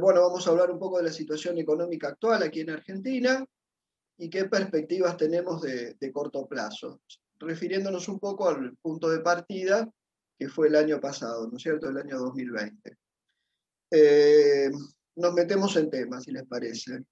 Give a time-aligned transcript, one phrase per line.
[0.00, 3.44] bueno, vamos a hablar un poco de la situación económica actual aquí en Argentina
[4.18, 7.00] y qué perspectivas tenemos de, corto plazo,
[7.38, 9.88] refiriéndonos un poco al punto de partida
[10.38, 12.96] que fue el año pasado, ¿no es cierto?, el año 2020.
[13.90, 14.70] Eh,
[15.16, 17.04] nos metemos en temas, si les parece.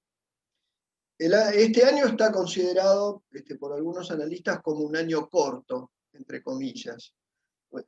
[1.19, 7.15] este año está considerado este, por algunos analistas como un año corto, entre comillas.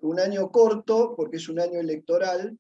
[0.01, 2.59] Un año corto porque es un año electoral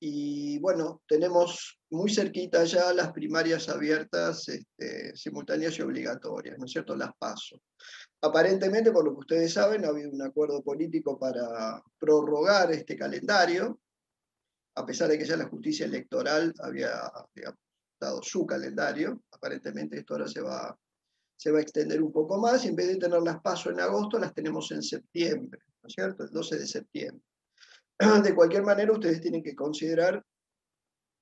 [0.00, 6.72] y bueno, tenemos muy cerquita ya las primarias abiertas, este, simultáneas y obligatorias, ¿no es
[6.72, 6.96] cierto?
[6.96, 7.60] Las paso.
[8.20, 13.80] Aparentemente, por lo que ustedes saben, ha habido un acuerdo político para prorrogar este calendario,
[14.76, 17.10] a pesar de que ya la justicia electoral había
[18.00, 20.76] dado su calendario, aparentemente esto ahora se va,
[21.36, 23.80] se va a extender un poco más, y en vez de tener las paso en
[23.80, 26.24] agosto, las tenemos en septiembre, ¿no es cierto?
[26.24, 27.24] El 12 de septiembre.
[28.24, 30.24] De cualquier manera, ustedes tienen que considerar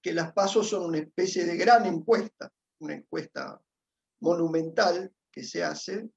[0.02, 3.60] que las pasos son una especie de gran encuesta, una encuesta
[4.20, 6.08] monumental que se hace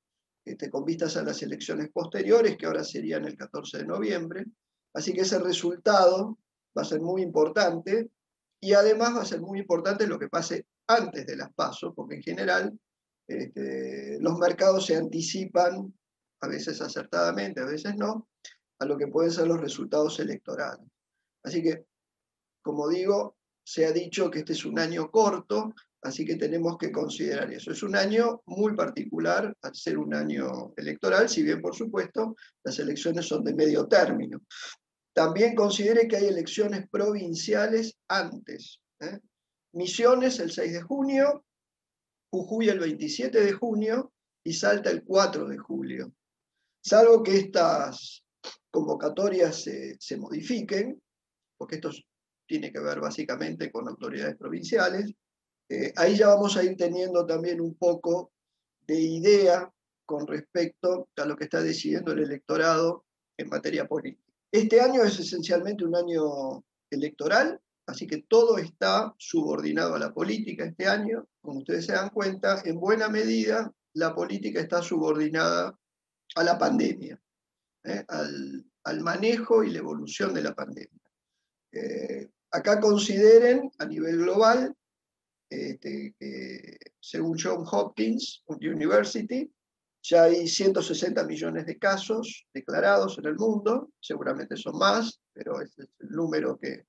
[0.44, 4.46] este, con vistas a las elecciones posteriores, que ahora serían el 14 de noviembre.
[4.94, 6.38] Así que ese resultado
[6.78, 8.10] va a ser muy importante
[8.62, 12.16] y además va a ser muy importante lo que pase antes de las pasos, porque
[12.16, 12.80] en general
[13.28, 15.94] este, los mercados se anticipan,
[16.42, 18.28] a veces acertadamente, a veces no,
[18.80, 20.88] a lo que pueden ser los resultados electorales.
[21.44, 21.86] Así que,
[22.62, 26.92] como digo, se ha dicho que este es un año corto, así que tenemos que
[26.92, 27.72] considerar eso.
[27.72, 32.78] Es un año muy particular al ser un año electoral, si bien, por supuesto, las
[32.80, 34.42] elecciones son de medio término.
[35.14, 38.82] También considere que hay elecciones provinciales antes.
[39.00, 39.20] ¿eh?
[39.74, 41.46] Misiones el 6 de junio,
[42.32, 44.12] Jujuy el 27 de junio
[44.44, 46.14] y Salta el 4 de julio.
[46.84, 48.25] Salvo que estas
[48.72, 51.02] convocatorias se, modifiquen,
[51.58, 51.92] porque esto
[52.48, 55.12] tiene que ver básicamente con autoridades provinciales,
[55.70, 58.32] eh, ahí ya vamos a ir teniendo también un poco
[58.86, 59.72] de idea
[60.06, 63.06] con respecto a lo que está decidiendo el electorado
[63.38, 64.32] en materia política.
[64.52, 70.66] Este año es esencialmente un año electoral, así que todo está subordinado a la política
[70.66, 71.28] este año.
[71.42, 75.78] Como ustedes se dan cuenta, en buena medida la política está subordinada
[76.36, 77.20] a la pandemia.
[77.86, 78.04] ¿Eh?
[78.08, 81.02] al, manejo y la evolución de la pandemia.
[81.72, 84.74] Eh, acá consideren a nivel global,
[85.50, 86.16] este,
[87.00, 89.52] según John Hopkins University,
[90.08, 95.82] ya hay 160 millones de casos declarados en el mundo, seguramente son más, pero ese
[95.82, 96.86] es el número que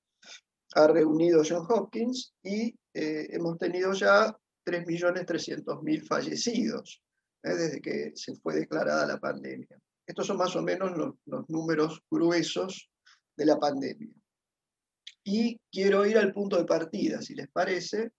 [0.75, 7.01] ha reunido John Hopkins, y eh, hemos tenido ya 3.300.000 fallecidos
[7.41, 9.79] desde que se fue declarada la pandemia.
[10.07, 12.89] Estos son más o menos los, números gruesos
[13.35, 14.13] de la pandemia.
[15.25, 18.11] Y quiero ir al punto de partida, si les parece,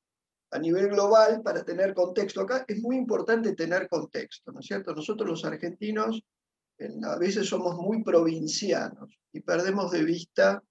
[0.50, 4.94] a nivel global, para tener contexto acá, es muy importante tener contexto, ¿no es cierto?
[4.94, 6.22] Nosotros los argentinos
[7.04, 10.62] a veces somos muy provincianos y perdemos de vista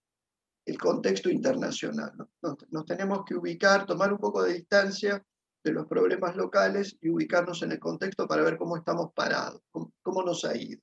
[0.65, 2.13] el contexto internacional.
[2.41, 5.23] Nos, tenemos que ubicar, tomar un poco de distancia
[5.63, 10.23] de los problemas locales y ubicarnos en el contexto para ver cómo estamos parados, cómo
[10.23, 10.81] nos ha ido.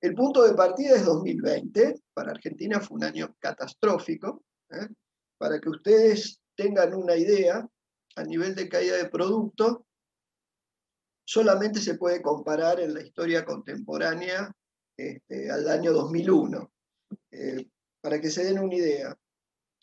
[0.00, 2.02] El punto de partida es 2020.
[2.14, 4.44] Para Argentina fue un año catastrófico.
[4.70, 4.88] ¿eh?
[5.38, 7.68] Para que ustedes tengan una idea,
[8.16, 9.86] a nivel de caída de producto,
[11.24, 14.52] solamente se puede comparar en la historia contemporánea
[14.96, 16.72] este, al año 2001.
[17.30, 17.68] Eh,
[18.00, 19.18] para que se den una idea,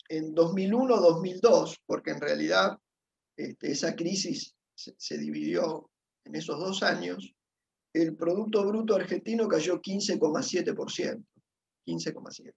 [0.08, 2.78] en 2001-2002, porque en realidad
[3.36, 5.90] este, esa crisis se dividió
[6.24, 7.35] en esos dos años,
[8.02, 11.24] el Producto Bruto Argentino cayó 15,7%.
[11.86, 12.52] 15,7%.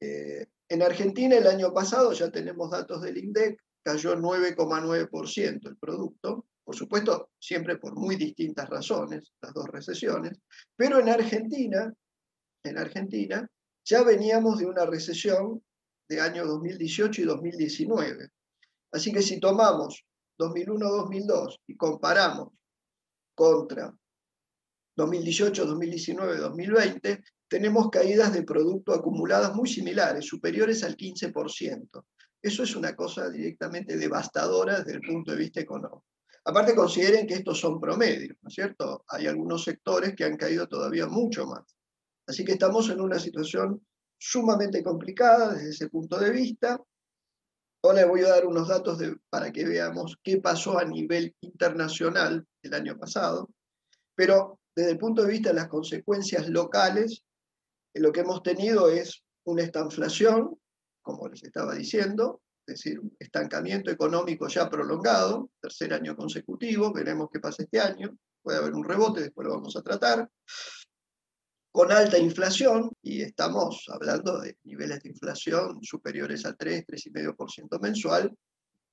[0.00, 6.46] Eh, en Argentina el año pasado, ya tenemos datos del INDEC, cayó 9,9% el producto,
[6.62, 10.38] por supuesto, siempre por muy distintas razones, las dos recesiones,
[10.76, 11.92] pero en Argentina,
[12.62, 13.46] en Argentina,
[13.84, 15.62] ya veníamos de una recesión
[16.08, 18.28] de años 2018 y 2019.
[18.92, 20.06] Así que si tomamos
[20.38, 22.52] 2001-2002 y comparamos
[23.34, 23.94] contra
[24.96, 32.04] 2018, 2019, 2020, tenemos caídas de producto acumuladas muy similares, superiores al 15%.
[32.42, 36.04] Eso es una cosa directamente devastadora desde el punto de vista económico.
[36.46, 39.04] Aparte, consideren que estos son promedios, ¿no es cierto?
[39.08, 41.62] Hay algunos sectores que han caído todavía mucho más.
[42.26, 43.80] Así que estamos en una situación
[44.18, 46.78] sumamente complicada desde ese punto de vista.
[47.82, 48.98] Ahora les voy a dar unos datos
[49.30, 53.50] para que veamos qué pasó a nivel internacional el año pasado.
[54.14, 57.24] Pero desde el punto de vista de las consecuencias locales,
[57.94, 60.58] lo que hemos tenido es una estanflación,
[61.02, 67.28] como les estaba diciendo, es decir, un estancamiento económico ya prolongado, tercer año consecutivo, veremos
[67.32, 70.28] qué pasa este año, puede haber un rebote, después lo vamos a tratar,
[71.70, 78.32] con alta inflación, y estamos hablando de niveles de inflación superiores a 3, 3,5% mensual,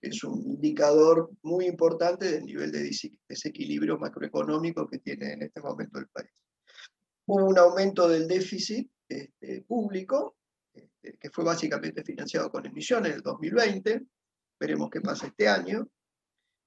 [0.01, 2.89] es un indicador muy importante del nivel de
[3.27, 6.31] desequilibrio macroeconómico que tiene en este momento el país.
[7.27, 10.37] Hubo un aumento del déficit este, público,
[10.73, 14.01] este, que fue básicamente financiado con emisiones en el 2020,
[14.59, 15.87] veremos qué pasa este año.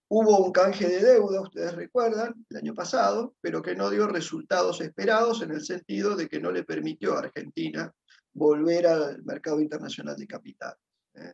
[0.08, 4.80] Hubo un canje de deuda, ustedes recuerdan, el año pasado, pero que no dio resultados
[4.80, 7.92] esperados en el sentido de que no le permitió a Argentina
[8.32, 10.78] volver al mercado internacional de capitales.
[11.14, 11.32] ¿eh?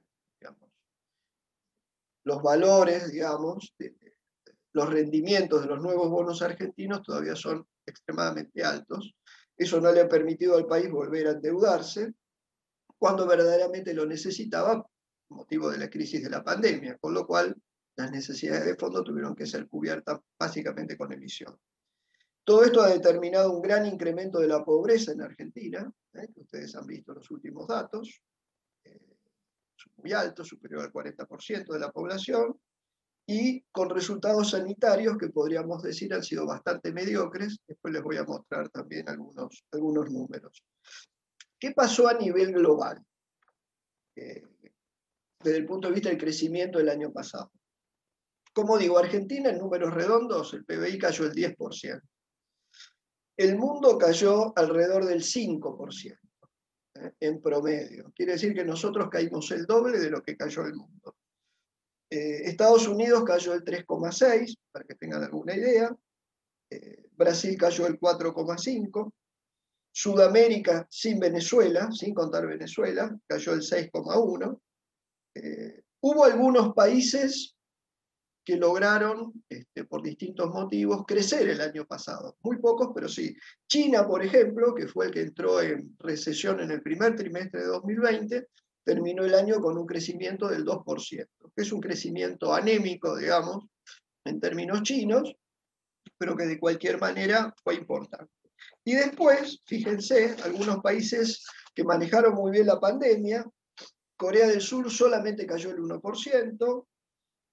[2.31, 3.75] Los valores, digamos,
[4.73, 9.17] los rendimientos de los nuevos bonos argentinos todavía son extremadamente altos.
[9.57, 12.15] Eso no le ha permitido al país volver a endeudarse
[12.97, 14.87] cuando verdaderamente lo necesitaba,
[15.31, 17.57] motivo de la crisis de la pandemia, con lo cual
[17.97, 21.59] las necesidades de fondo tuvieron que ser cubiertas básicamente con emisión.
[22.45, 26.29] Todo esto ha determinado un gran incremento de la pobreza en Argentina, ¿eh?
[26.37, 28.23] ustedes han visto los últimos datos,
[30.01, 32.59] muy alto, superior al 40% de la población,
[33.27, 37.59] y con resultados sanitarios que podríamos decir han sido bastante mediocres.
[37.67, 40.65] Después les voy a mostrar también algunos, algunos números.
[41.59, 43.01] ¿Qué pasó a nivel global?
[44.17, 44.43] Eh,
[45.43, 47.53] desde el punto de vista del crecimiento del año pasado.
[48.53, 52.01] Como digo, Argentina en números redondos, el PBI cayó el 10%.
[53.37, 56.19] El mundo cayó alrededor del 5%
[57.19, 58.13] en promedio.
[58.15, 61.17] Quiere decir que nosotros caímos el doble de lo que cayó el mundo.
[62.11, 65.97] Eh, Estados Unidos cayó el 3,6, para que tengan alguna idea.
[66.71, 69.13] Eh, Brasil cayó el 4,5.
[69.93, 74.61] Sudamérica, sin Venezuela, sin contar Venezuela, cayó el 6,1.
[75.35, 77.57] Eh, hubo algunos países
[78.45, 82.37] que lograron, este, por distintos motivos, crecer el año pasado.
[82.43, 83.37] Muy pocos, pero sí.
[83.69, 87.67] China, por ejemplo, que fue el que entró en recesión en el primer trimestre de
[87.67, 88.49] 2020,
[88.85, 93.67] terminó el año con un crecimiento del 2%, que es un crecimiento anémico, digamos,
[94.25, 95.35] en términos chinos,
[96.19, 98.33] pero que de cualquier manera fue importante.
[98.85, 101.45] Y después, fíjense, algunos países
[101.75, 103.45] que manejaron muy bien la pandemia,
[104.17, 106.87] Corea del Sur solamente cayó el 1%,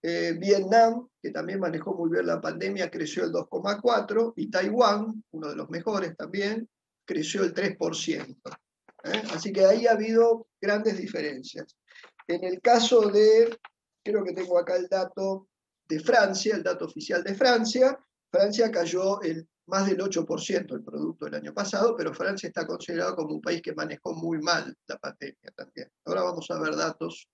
[0.01, 5.49] eh, Vietnam, que también manejó muy bien la pandemia, creció el 2,4%, y Taiwán, uno
[5.49, 6.69] de los mejores también,
[7.05, 8.37] creció el 3%.
[9.03, 9.23] ¿eh?
[9.33, 11.75] Así que ahí ha habido grandes diferencias.
[12.27, 13.57] En el caso de,
[14.03, 15.47] creo que tengo acá el dato
[15.87, 17.97] de Francia, el dato oficial de Francia,
[18.29, 19.19] Francia cayó
[19.67, 23.61] más del 8% el producto del año pasado, pero Francia está considerado como un país
[23.61, 25.89] que manejó muy mal la pandemia también.
[26.05, 27.27] Ahora vamos a ver datos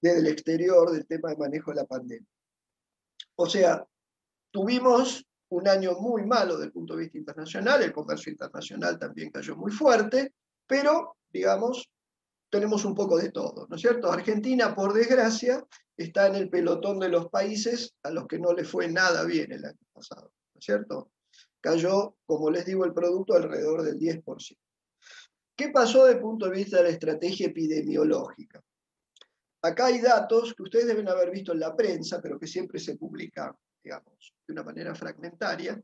[0.00, 2.28] desde el exterior del tema de manejo de la pandemia.
[3.36, 3.86] O sea,
[4.50, 9.30] tuvimos un año muy malo desde el punto de vista internacional, el comercio internacional también
[9.30, 10.34] cayó muy fuerte,
[10.66, 11.88] pero, digamos,
[12.50, 14.10] tenemos un poco de todo, ¿no es cierto?
[14.10, 15.64] Argentina, por desgracia,
[15.96, 19.52] está en el pelotón de los países a los que no le fue nada bien
[19.52, 21.10] el año pasado, ¿no es cierto?
[21.60, 24.56] Cayó, como les digo, el producto alrededor del 10%.
[25.56, 28.62] ¿Qué pasó desde el punto de vista de la estrategia epidemiológica?
[29.62, 32.96] Acá hay datos que ustedes deben haber visto en la prensa, pero que siempre se
[32.96, 35.80] publican, digamos, de una manera fragmentaria.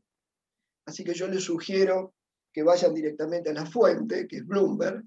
[0.85, 2.13] Así que yo les sugiero
[2.53, 5.03] que vayan directamente a la fuente, que es Bloomberg.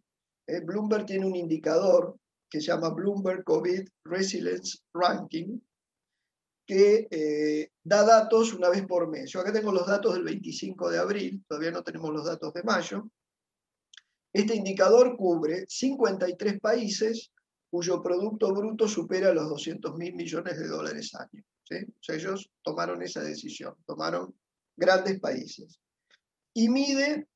[0.47, 2.19] Eh, Bloomberg tiene un indicador
[2.51, 5.59] que se llama Bloomberg COVID Resilience Ranking,
[6.67, 9.31] que eh, da datos una vez por mes.
[9.31, 12.63] Yo acá tengo los datos del 25 de abril, todavía no tenemos los datos de
[12.63, 13.09] mayo.
[14.31, 17.33] Este indicador cubre 53 países
[17.71, 21.45] cuyo Producto Bruto supera los 200 mil millones de dólares año.
[22.09, 24.35] ellos tomaron esa decisión, tomaron
[24.77, 25.81] grandes países.
[26.55, 27.29] Y mide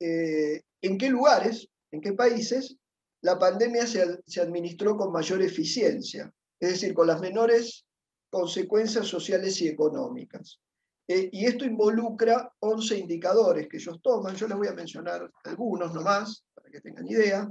[0.00, 2.76] eh, en qué lugares, en qué países,
[3.22, 7.84] la pandemia se, administró con mayor eficiencia, es decir, con las menores
[8.30, 10.58] consecuencias sociales y económicas.
[11.06, 15.92] Eh, y esto involucra 11 indicadores que ellos toman, yo les voy a mencionar algunos
[15.92, 17.50] nomás, para que tengan idea.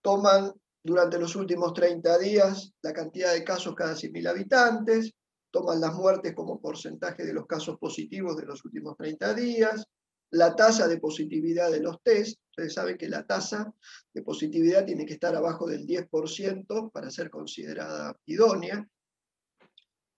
[0.00, 0.52] Toman
[0.84, 5.12] durante los últimos 30 días la cantidad de casos cada 100.000 habitantes,
[5.50, 9.86] toman las muertes como porcentaje de los casos positivos de los últimos 30 días,
[10.30, 13.72] la tasa de positividad de los test, ustedes saben que la tasa
[14.14, 18.88] de positividad tiene que estar abajo del 10% para ser considerada idónea,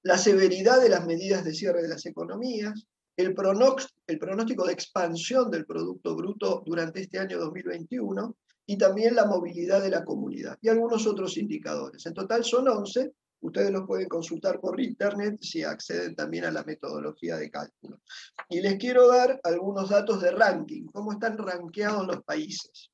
[0.05, 5.67] la severidad de las medidas de cierre de las economías, el, pronóstico de expansión del
[5.67, 11.07] Producto Bruto durante este año 2021, y también la movilidad de la comunidad y algunos
[11.07, 12.05] otros indicadores.
[12.07, 16.65] En total son 11, ustedes los pueden consultar por internet si acceden también a la
[16.65, 18.01] metodología de cálculo.
[18.49, 22.91] Y les quiero dar algunos datos de ranking, cómo están rankeados los países,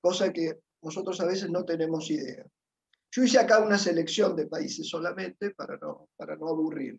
[0.00, 2.44] cosa que nosotros a veces no tenemos idea.
[3.12, 6.98] Yo hice acá una selección de países solamente para no, para no aburrir.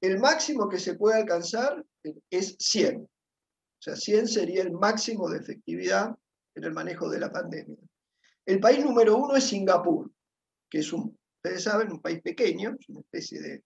[0.00, 1.84] El máximo que se puede alcanzar
[2.30, 3.02] es 100.
[3.02, 3.08] O
[3.80, 6.16] sea, 100 sería el máximo de efectividad
[6.58, 7.78] en el manejo de la pandemia.
[8.44, 10.10] El país número uno es Singapur,
[10.68, 13.64] que es un, ustedes saben, un país pequeño, es una especie de,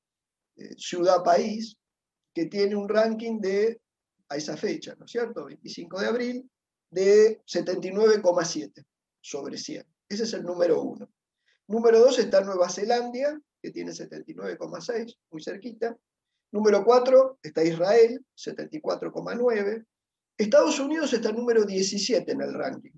[0.76, 1.76] ciudad-país,
[2.34, 3.80] que tiene un ranking de,
[4.28, 6.50] a esa fecha, ¿no es cierto?, 25 de abril,
[6.90, 8.84] de 79,7
[9.20, 9.84] sobre 100.
[10.08, 11.10] Ese es el número uno.
[11.66, 15.96] Número dos está Nueva Zelanda, que tiene 79,6, muy cerquita.
[16.50, 19.86] Número cuatro está Israel, 74,9.
[20.36, 22.92] Estados Unidos está número 17 en el ranking.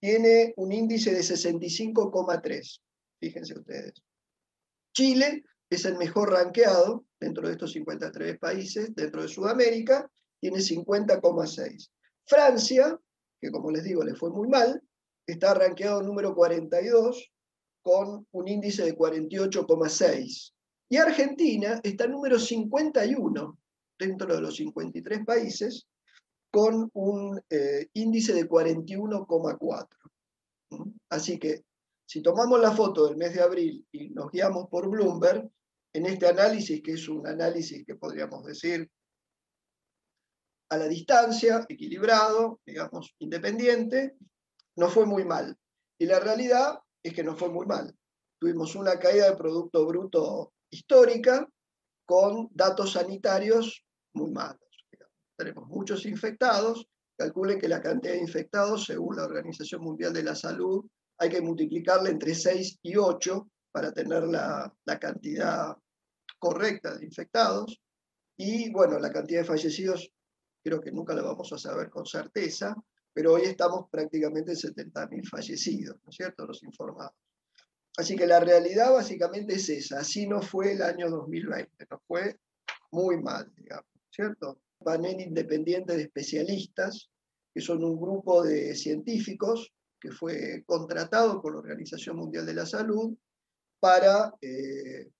[0.00, 2.80] Tiene un índice de 65,3.
[3.20, 3.94] Fíjense ustedes.
[4.94, 10.08] Chile es el mejor rankeado dentro de estos 53 países, dentro de Sudamérica,
[10.40, 11.90] tiene 50,6.
[12.26, 12.98] Francia,
[13.40, 14.80] que como les digo le fue muy mal,
[15.26, 17.32] está rankeado número 42
[17.82, 20.52] con un índice de 48,6.
[20.90, 23.58] Y Argentina está número 51
[23.98, 25.86] dentro de los 53 países
[26.50, 29.88] con un eh, índice de 41,4.
[30.70, 30.90] ¿Mm?
[31.10, 31.64] Así que
[32.06, 35.48] si tomamos la foto del mes de abril y nos guiamos por Bloomberg,
[35.94, 38.90] en este análisis, que es un análisis que podríamos decir
[40.70, 44.16] a la distancia, equilibrado, digamos, independiente,
[44.76, 45.56] no fue muy mal.
[45.98, 47.94] Y la realidad es que no fue muy mal.
[48.38, 51.48] Tuvimos una caída de Producto Bruto histórica
[52.06, 54.67] con datos sanitarios muy malos
[55.38, 60.34] tenemos muchos infectados, calculen que la cantidad de infectados, según la Organización Mundial de la
[60.34, 60.84] Salud,
[61.16, 65.76] hay que multiplicarla entre 6 y 8 para tener la, la cantidad
[66.38, 67.80] correcta de infectados.
[68.36, 70.12] Y bueno, la cantidad de fallecidos
[70.62, 72.74] creo que nunca la vamos a saber con certeza,
[73.12, 77.16] pero hoy estamos prácticamente en 70.000 fallecidos, ¿no es cierto?, los informados.
[77.96, 82.38] Así que la realidad básicamente es esa, así no fue el año 2020, no fue
[82.92, 84.60] muy mal, digamos, ¿cierto?
[84.82, 87.10] Panel independiente de especialistas,
[87.52, 92.66] que son un grupo de científicos que fue contratado por la Organización Mundial de la
[92.66, 93.16] Salud
[93.80, 95.10] para eh,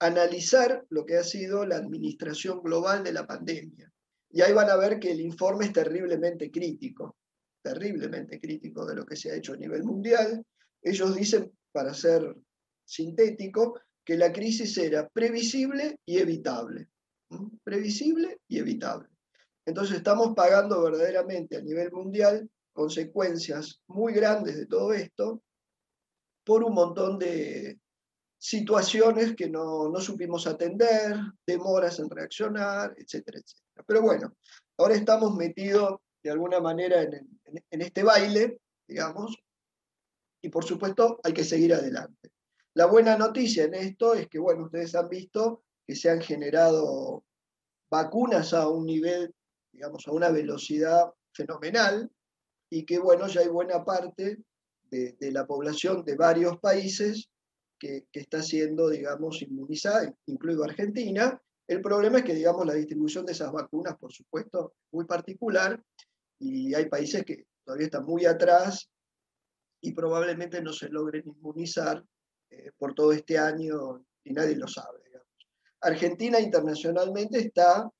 [0.00, 3.92] analizar lo que ha sido la administración global de la pandemia.
[4.30, 7.16] Y ahí van a ver que el informe es terriblemente crítico,
[7.62, 10.44] terriblemente crítico de lo que se ha hecho a nivel mundial.
[10.82, 12.36] Ellos dicen, para ser
[12.84, 16.88] sintético, que la crisis era previsible y evitable
[17.62, 19.08] previsible y evitable.
[19.66, 25.42] Entonces estamos pagando verdaderamente a nivel mundial consecuencias muy grandes de todo esto
[26.44, 27.78] por un montón de
[28.38, 31.16] situaciones que no, supimos atender,
[31.46, 33.84] demoras en reaccionar, etcétera, etcétera.
[33.86, 34.34] Pero bueno,
[34.78, 37.28] ahora estamos metidos de alguna manera en,
[37.70, 39.36] en este baile, digamos,
[40.40, 42.30] y por supuesto hay que seguir adelante.
[42.74, 47.24] La buena noticia en esto es que, bueno, ustedes han visto que se han generado
[47.90, 49.34] vacunas a un nivel,
[49.72, 52.12] digamos, a una velocidad fenomenal
[52.70, 54.36] y que, bueno, ya hay buena parte
[54.90, 57.30] de, la población de varios países
[57.80, 61.40] que, está siendo, digamos, inmunizada, incluido Argentina.
[61.66, 65.82] El problema es que, digamos, la distribución de esas vacunas, por supuesto, es muy particular
[66.38, 68.90] y hay países que todavía están muy atrás
[69.80, 72.04] y probablemente no se logren inmunizar
[72.50, 75.07] eh, por todo este año y nadie lo sabe.
[75.80, 77.90] Argentina internacionalmente está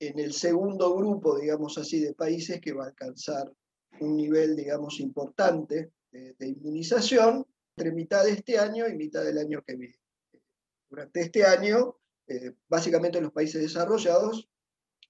[0.00, 3.52] en el segundo grupo, digamos así, de países que va a alcanzar
[4.00, 7.44] un nivel, digamos, importante de, inmunización
[7.76, 10.00] entre mitad de este año y mitad del año que viene.
[10.88, 14.48] Durante este año, eh, básicamente los países desarrollados,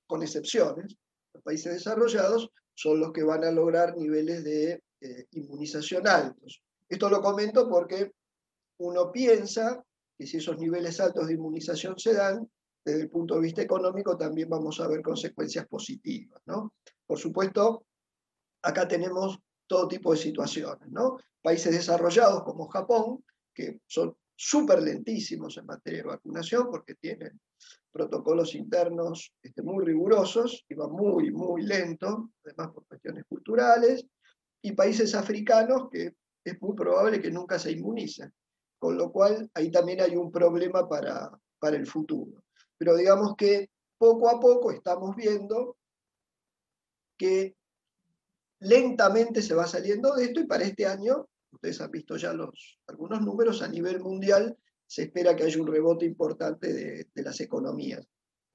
[0.07, 0.97] con excepciones,
[1.35, 6.63] los países desarrollados son los que van a lograr niveles de eh, inmunización altos.
[6.89, 8.13] Esto lo comento porque
[8.79, 9.85] uno piensa
[10.19, 12.49] y si esos niveles altos de inmunización se dan,
[12.85, 16.43] desde el punto de vista económico también vamos a ver consecuencias positivas.
[16.47, 16.75] ¿no?
[17.07, 17.87] Por supuesto,
[18.63, 20.89] acá tenemos todo tipo de situaciones.
[20.91, 21.19] ¿no?
[21.41, 27.41] Países desarrollados como Japón, que son súper lentísimos en materia de vacunación porque tienen
[27.91, 34.07] protocolos internos este, muy rigurosos y van muy, muy lento, además por cuestiones culturales,
[34.63, 38.33] y países africanos que es muy probable que nunca se inmunicen
[38.79, 42.43] con lo cual ahí también hay un problema para, para el futuro.
[42.77, 45.77] Pero digamos que poco a poco estamos viendo
[47.17, 47.57] que
[48.61, 52.79] lentamente se va saliendo de esto y para este año, ustedes han visto ya los,
[52.87, 54.57] algunos números, a nivel mundial
[54.87, 58.07] se espera que haya un rebote importante de, de las economías.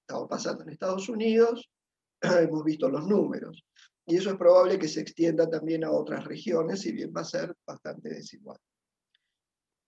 [0.02, 1.70] Estamos pasando en Estados Unidos,
[2.22, 3.66] hemos visto los números,
[4.06, 7.26] y eso es probable que se extienda también a otras regiones, si bien va a
[7.26, 8.58] ser bastante desigual.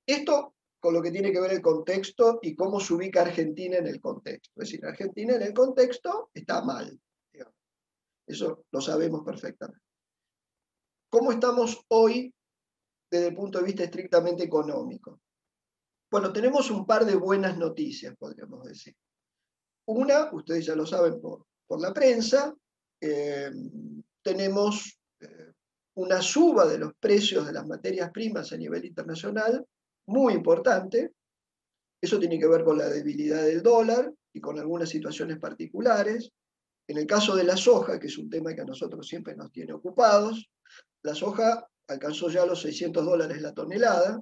[0.06, 3.88] Esto con lo que tiene que ver el contexto y cómo se ubica Argentina en
[3.88, 4.52] el contexto.
[4.62, 7.00] Es decir, Argentina en el contexto está mal.
[8.28, 9.84] Eso lo sabemos perfectamente.
[11.10, 12.34] ¿Cómo estamos hoy
[13.10, 15.22] desde el punto de vista estrictamente económico?
[16.12, 18.96] Bueno, tenemos un par de buenas noticias, podríamos decir.
[19.88, 21.46] Una, ustedes ya lo saben por,
[21.80, 22.56] la prensa,
[23.02, 23.52] eh,
[24.22, 25.54] tenemos eh,
[25.96, 29.66] una suba de los precios de las materias primas a nivel internacional
[30.08, 31.14] muy importante.
[32.02, 36.32] Eso tiene que ver con la debilidad del dólar y con algunas situaciones particulares.
[36.88, 39.52] En el caso de la soja, que es un tema que a nosotros siempre nos
[39.52, 40.50] tiene ocupados,
[41.02, 44.22] la soja alcanzó ya los 600 dólares la tonelada,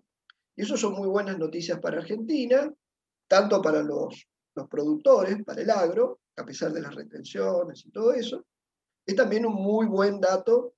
[0.55, 2.71] y eso son muy buenas noticias para Argentina,
[3.27, 8.13] tanto para los, los productores, para el agro, a pesar de las retenciones y todo
[8.13, 8.45] eso.
[9.05, 10.75] Es también un muy buen dato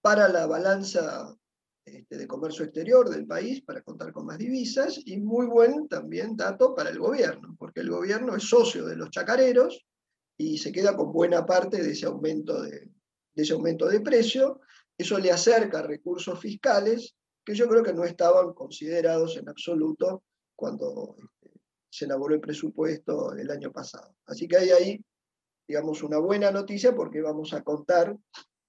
[0.00, 1.36] para la balanza
[1.84, 6.34] este, de comercio exterior del país para contar con más divisas y muy buen también
[6.34, 9.84] dato para el gobierno, porque el gobierno es socio de los chacareros
[10.38, 12.90] y se queda con buena parte de ese aumento de,
[13.34, 14.60] ese aumento de precio.
[14.96, 17.14] Eso le acerca recursos fiscales
[17.44, 20.22] que yo creo que no estaban considerados en absoluto
[20.56, 21.60] cuando este,
[21.90, 24.16] se elaboró el presupuesto el año pasado.
[24.24, 25.04] Así que hay ahí,
[25.68, 28.16] digamos, una buena noticia porque vamos a contar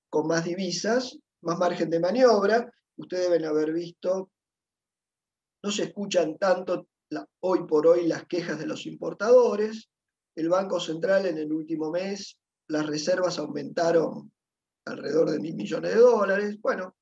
[0.09, 4.31] con más divisas, más margen de maniobra ustedes deben haber visto,
[5.63, 6.87] no se escuchan tanto
[7.41, 9.89] hoy por hoy las quejas de los importadores.
[10.35, 12.37] El Banco Central en el último mes,
[12.67, 14.31] las reservas aumentaron
[14.85, 16.59] alrededor de mil millones de dólares.
[16.61, 16.95] Bueno,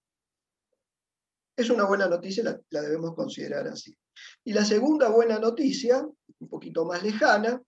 [1.58, 3.96] es una buena noticia, la, la debemos considerar así.
[4.44, 6.08] Y la segunda buena noticia,
[6.40, 7.62] un poquito más lejana,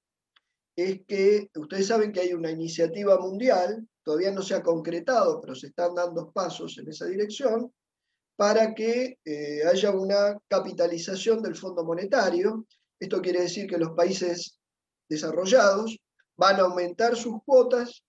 [0.75, 5.55] es que ustedes saben que hay una iniciativa mundial, todavía no se ha concretado, pero
[5.55, 7.73] se están dando pasos en esa dirección,
[8.35, 12.65] para que eh, haya una capitalización del Fondo Monetario.
[12.99, 14.59] Esto quiere decir que los países
[15.09, 15.97] desarrollados
[16.37, 18.03] van a aumentar sus cuotas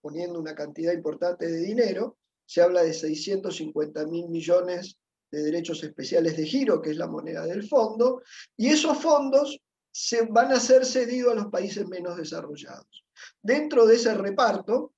[0.00, 2.18] poniendo una cantidad importante de dinero.
[2.46, 4.96] Se habla de 650 mil millones
[5.30, 8.22] de derechos especiales de giro, que es la moneda del fondo,
[8.56, 9.58] y esos fondos
[9.90, 13.04] se van a ser cedidos a los países menos desarrollados.
[13.40, 14.92] Dentro de ese reparto,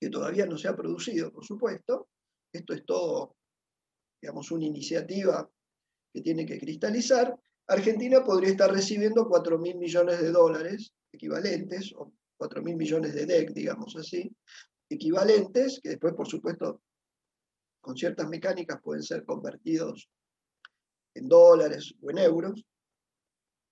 [0.00, 2.08] que todavía no se ha producido, por supuesto,
[2.52, 3.36] esto es todo
[4.24, 5.46] digamos, una iniciativa
[6.10, 12.10] que tiene que cristalizar, Argentina podría estar recibiendo 4 mil millones de dólares equivalentes, o
[12.38, 14.34] 4 mil millones de DEC, digamos así,
[14.88, 16.80] equivalentes, que después, por supuesto,
[17.82, 20.08] con ciertas mecánicas pueden ser convertidos
[21.14, 22.64] en dólares o en euros,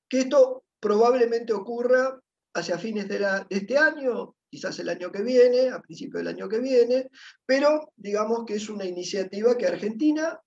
[0.06, 2.20] que esto probablemente ocurra
[2.52, 6.46] hacia fines de, de este año, quizás el año que viene, a principio del año
[6.46, 7.08] que viene,
[7.46, 10.38] pero digamos que es una iniciativa que Argentina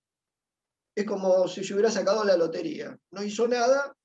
[0.94, 2.96] es como si se hubiera sacado la lotería.
[3.10, 3.96] No hizo nada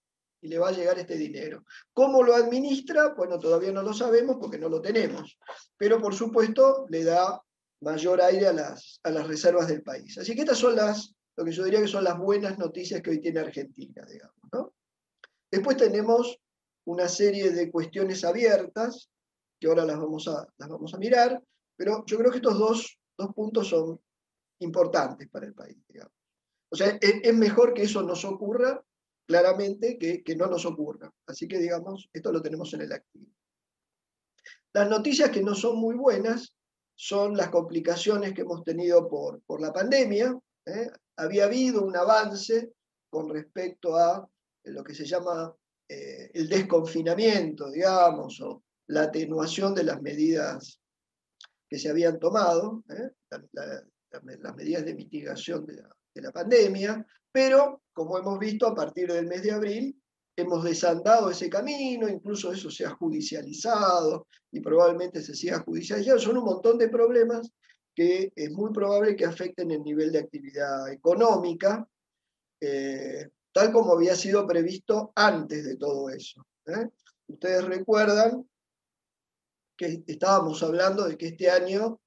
[0.42, 1.64] y le va a llegar este dinero.
[1.94, 3.14] ¿Cómo lo administra?
[3.14, 5.38] Bueno, todavía no lo sabemos porque no lo tenemos,
[5.78, 7.40] pero por supuesto le da
[7.82, 10.18] mayor aire a las, a las reservas del país.
[10.18, 13.12] Así que estas son las, lo que yo diría que son las buenas noticias que
[13.12, 14.74] hoy tiene Argentina, digamos.
[15.52, 16.40] Después tenemos
[16.88, 19.12] una serie de cuestiones abiertas
[19.62, 21.42] que ahora las vamos a, las vamos a mirar,
[21.78, 22.98] pero yo creo que estos dos,
[23.36, 24.02] puntos son
[24.62, 25.78] importantes para el país.
[26.70, 28.84] O sea, es, mejor que eso nos ocurra
[29.28, 31.14] claramente que, que no nos ocurra.
[31.28, 33.32] Así que, digamos, esto lo tenemos en el activo.
[34.74, 36.56] Las noticias que no son muy buenas
[36.96, 40.36] son las complicaciones que hemos tenido por, por la pandemia.
[40.66, 40.90] ¿eh?
[41.18, 42.74] Había habido un avance
[43.12, 44.28] con respecto a
[44.64, 45.56] lo que se llama
[45.88, 50.80] eh, el desconfinamiento, digamos, o la atenuación de las medidas
[51.70, 53.12] que se habían tomado, ¿eh?
[53.30, 59.44] las medidas de mitigación de la, pandemia, pero como hemos visto a partir del mes
[59.44, 59.98] de abril,
[60.36, 66.22] hemos desandado ese camino, incluso eso se ha judicializado y probablemente se siga judicializando.
[66.22, 67.50] Son un montón de problemas
[67.96, 71.88] que es muy probable que afecten el nivel de actividad económica,
[72.60, 76.46] eh, tal como había sido previsto antes de todo eso.
[76.66, 76.90] ¿eh?
[77.28, 78.46] Ustedes recuerdan
[79.82, 82.00] que estábamos hablando de que este año,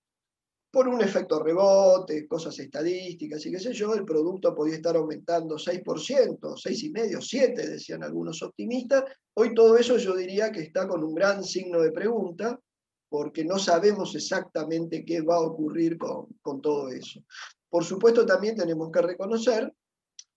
[0.71, 5.57] por un efecto rebote, cosas estadísticas y qué sé yo, el producto podía estar aumentando
[5.57, 9.05] 6%, 6,5%, 7%, decían algunos optimistas.
[9.35, 12.61] Hoy todo eso yo diría que está con un gran signo de pregunta,
[13.09, 17.21] porque no sabemos exactamente qué va a ocurrir con, con todo eso.
[17.69, 19.73] Por supuesto, también tenemos que reconocer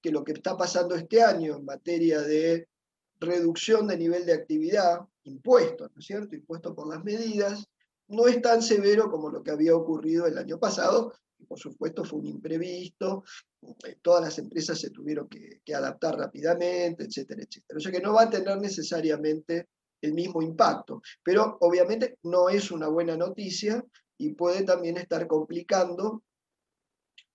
[0.02, 2.68] que lo que está pasando este año en materia de
[3.20, 6.36] reducción de nivel de actividad, impuestos, ¿no es cierto?
[6.36, 7.66] Impuesto por las medidas,
[8.08, 12.04] no es tan severo como lo que había ocurrido el año pasado, y por supuesto
[12.04, 13.24] fue un imprevisto,
[13.86, 17.78] eh, todas las empresas se tuvieron que, que, adaptar rápidamente, etcétera, etcétera.
[17.78, 19.68] O sea que no va a tener necesariamente
[20.02, 23.84] el mismo impacto, pero obviamente no es una buena noticia
[24.18, 26.24] y puede también estar complicando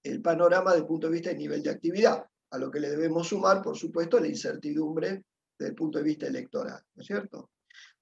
[0.02, 2.90] el panorama desde el punto de vista del nivel de actividad, a lo que le
[2.90, 5.24] debemos sumar, por supuesto, la incertidumbre
[5.58, 7.50] desde el punto de vista electoral, ¿no es cierto?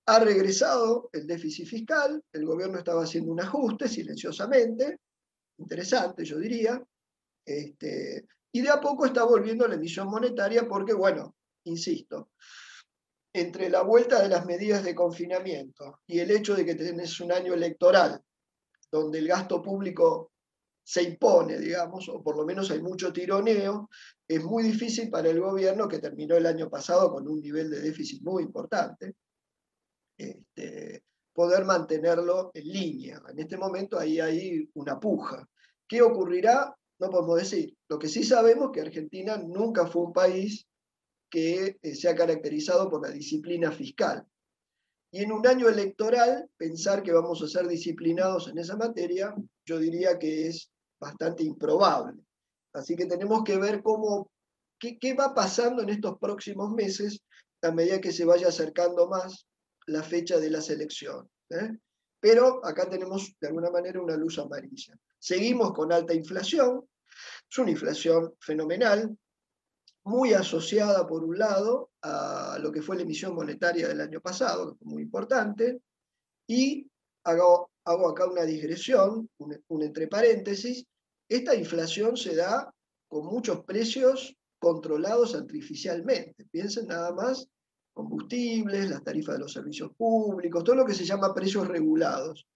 [0.07, 4.99] Ha regresado el déficit fiscal, el gobierno estaba haciendo un ajuste silenciosamente,
[5.59, 6.83] interesante yo diría,
[7.45, 12.31] este, y de a poco está volviendo la emisión monetaria porque, bueno, insisto,
[13.33, 17.33] entre la vuelta de las medidas de confinamiento y el hecho de que tenés un
[17.33, 18.21] año electoral
[18.91, 20.33] donde el gasto público
[20.83, 23.89] se impone, digamos, o por lo menos hay mucho tironeo,
[24.27, 27.81] es muy difícil para el gobierno que terminó el año pasado con un nivel de
[27.81, 29.15] déficit muy importante,
[30.21, 33.23] este, poder mantenerlo en línea.
[33.29, 35.49] En este momento ahí hay una puja.
[35.89, 36.77] ¿Qué ocurrirá?
[36.99, 37.75] No podemos decir.
[37.89, 40.67] Lo que sí sabemos es que Argentina nunca fue un país
[41.31, 44.27] que eh, se ha caracterizado por la disciplina fiscal.
[45.13, 49.79] Y en un año electoral, pensar que vamos a ser disciplinados en esa materia, yo
[49.79, 52.23] diría que es bastante improbable.
[52.73, 54.31] Así que tenemos que ver cómo,
[54.79, 57.21] qué, qué va pasando en estos próximos meses
[57.63, 59.47] a medida que se vaya acercando más
[59.91, 61.31] la fecha de las elecciones.
[61.51, 61.77] ¿eh?
[62.21, 64.95] Pero acá tenemos de alguna manera una luz amarilla.
[65.19, 66.89] Seguimos con alta inflación,
[67.51, 69.17] es una inflación fenomenal,
[70.05, 74.71] muy asociada, por un lado, a lo que fue la emisión monetaria del año pasado,
[74.71, 75.81] que fue muy importante,
[76.47, 76.91] y
[77.25, 80.87] hago, hago acá una digresión, un, un entre paréntesis,
[81.29, 82.73] esta inflación se da
[83.09, 86.47] con muchos precios controlados artificialmente.
[86.51, 87.49] Piensen nada más
[87.93, 92.47] combustibles, las tarifas de los servicios públicos, todo lo que se llama precios regulados.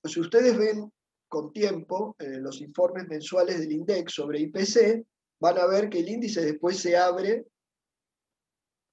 [0.00, 0.90] Pues si ustedes ven
[1.28, 5.06] con tiempo eh, los informes mensuales del INDEX sobre IPC,
[5.40, 7.46] van a ver que el índice después se abre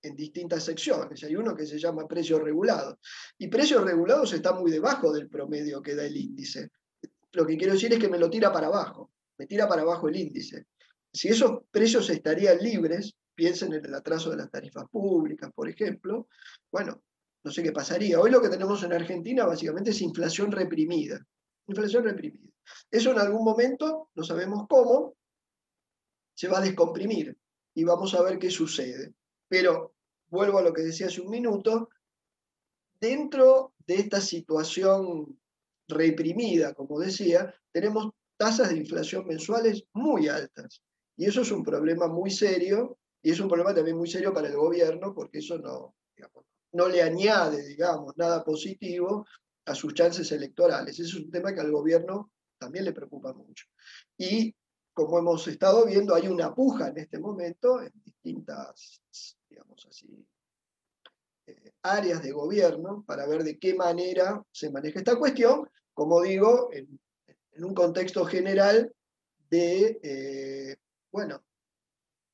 [0.04, 1.23] en distintas secciones.
[1.23, 2.97] Hay uno que se llama precios regulados.
[3.38, 6.69] Y precios regulados está muy debajo del promedio que da el índice.
[7.34, 10.08] Lo que quiero decir es que me lo tira para abajo, me tira para abajo
[10.08, 10.65] el índice.
[11.12, 16.28] Si esos precios estarían libres, piensen en el atraso de las tarifas públicas, por ejemplo,
[16.71, 17.04] bueno,
[17.43, 18.19] no sé qué pasaría.
[18.19, 21.23] Hoy lo que tenemos en Argentina básicamente es inflación reprimida.
[21.67, 22.52] Inflación reprimida.
[22.89, 25.15] Eso en algún momento, no sabemos cómo,
[26.34, 27.38] se va a descomprimir
[27.76, 29.13] y vamos a ver qué sucede.
[29.47, 29.93] Pero
[30.30, 31.89] vuelvo a lo que decía hace un minuto,
[33.00, 35.39] dentro de esta situación
[35.88, 40.82] reprimida, como decía, tenemos tasas de inflación mensuales muy altas.
[41.15, 42.97] Y eso es un problema muy serio
[43.28, 45.96] y es un problema también muy serio para el gobierno porque eso no,
[46.72, 49.28] no le añade, digamos, nada positivo
[49.66, 50.98] a sus chances electorales.
[50.98, 53.66] Ese es un tema que al gobierno también le preocupa mucho.
[54.18, 54.56] Y
[54.94, 59.02] como hemos estado viendo, hay una puja en este momento en distintas,
[59.50, 60.26] digamos así,
[61.48, 66.70] eh, áreas de gobierno para ver de qué manera se maneja esta cuestión, como digo,
[66.72, 66.98] en,
[67.58, 68.90] un contexto general
[69.50, 70.78] de, eh,
[71.12, 71.44] bueno,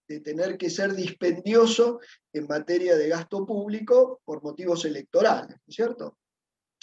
[0.08, 2.00] de tener que ser dispendioso
[2.34, 6.18] en materia de gasto público por motivos electorales, ¿cierto?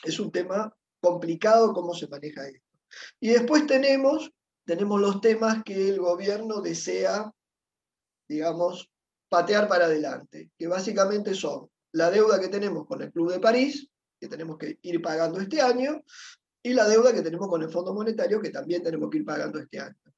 [0.02, 2.78] Es un tema complicado cómo se maneja esto.
[3.20, 4.32] Y después tenemos
[4.70, 7.32] tenemos los temas que el gobierno desea,
[8.28, 8.88] digamos,
[9.28, 13.88] patear para adelante, que básicamente son la deuda que tenemos con el Club de París,
[14.20, 16.04] que tenemos que ir pagando este año,
[16.62, 19.58] y la deuda que tenemos con el Fondo Monetario, que también tenemos que ir pagando
[19.58, 20.09] este año.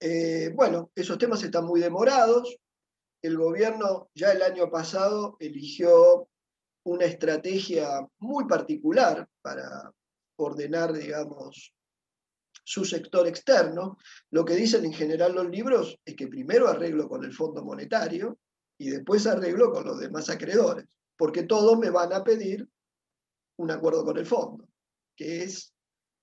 [0.00, 2.56] Eh, bueno, esos temas están muy demorados.
[3.22, 6.28] El gobierno ya el año pasado eligió
[6.84, 9.92] una estrategia muy particular para
[10.36, 11.74] ordenar, digamos,
[12.66, 13.96] su sector externo,
[14.30, 18.38] lo que dicen en general los libros es que primero arreglo con el Fondo Monetario
[18.76, 20.84] y después arreglo con los demás acreedores,
[21.16, 22.68] porque todos me van a pedir
[23.58, 24.68] un acuerdo con el fondo,
[25.16, 25.72] que es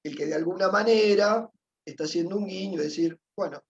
[0.03, 1.49] el que de alguna manera
[1.85, 3.63] está haciendo un guiño, es decir, bueno,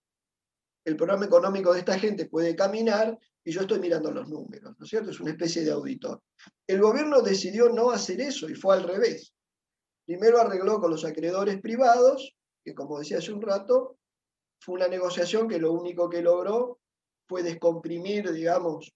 [0.85, 4.83] el programa económico de esta gente puede caminar y yo estoy mirando los números, ¿no
[4.83, 5.11] es cierto?
[5.11, 6.21] Es una especie de auditor.
[6.67, 9.33] El gobierno decidió no hacer eso y fue al revés.
[10.05, 13.97] Primero arregló con los acreedores privados que como decía hace un rato,
[14.59, 16.79] fue una negociación que lo único que logró
[17.27, 18.93] fue descomprimir, digamos,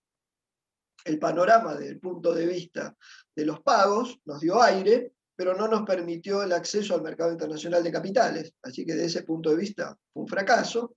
[1.05, 2.95] el panorama desde el punto de vista
[3.35, 7.83] de los pagos, nos dio aire, pero no nos permitió el acceso al mercado internacional
[7.83, 8.53] de capitales.
[8.63, 10.95] Así que desde ese punto de vista fue un fracaso.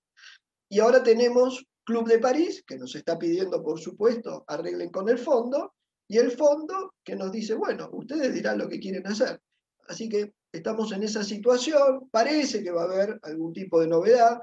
[0.69, 5.19] Y ahora tenemos Club de París, que nos está pidiendo, por supuesto, arreglen con el
[5.19, 5.75] fondo,
[6.09, 9.41] y el fondo que nos dice, bueno, ustedes dirán lo que quieren hacer.
[9.89, 14.41] Así que estamos en esa situación, parece que va a haber algún tipo de novedad.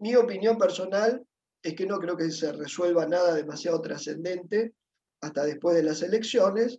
[0.00, 1.24] Mi opinión personal
[1.62, 4.74] es que no creo que se resuelva nada demasiado trascendente
[5.22, 6.78] hasta después de las elecciones,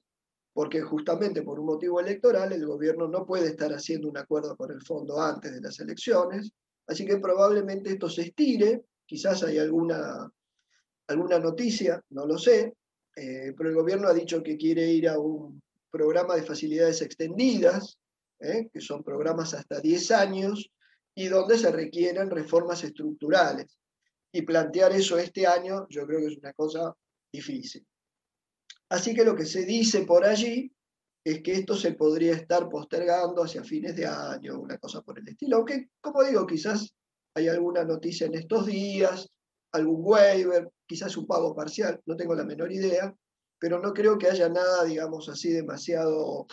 [0.55, 4.71] porque justamente por un motivo electoral el gobierno no puede estar haciendo un acuerdo con
[4.71, 6.49] el fondo antes de las elecciones,
[6.87, 10.31] así que probablemente esto se estire, quizás hay alguna,
[11.07, 12.73] alguna noticia, no lo sé,
[13.17, 17.97] eh, pero el gobierno ha dicho que quiere ir a un programa de facilidades extendidas,
[18.39, 18.69] ¿eh?
[18.71, 20.71] que son programas hasta 10 años,
[21.13, 23.77] y donde se requieren reformas estructurales.
[24.31, 26.95] Y plantear eso este año yo creo que es una cosa
[27.29, 27.85] difícil.
[28.95, 30.73] Así que lo que se dice por allí
[31.21, 35.27] es que esto se podría estar postergando hacia fines de año, una cosa por el
[35.27, 35.57] estilo.
[35.57, 36.95] Aunque, como digo, quizás
[37.35, 39.29] hay alguna noticia en estos días,
[39.73, 43.13] algún waiver, quizás un pago parcial, no tengo la menor idea,
[43.59, 46.47] pero no creo que haya nada, digamos así, demasiado,